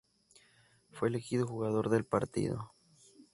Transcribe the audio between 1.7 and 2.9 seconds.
del partido.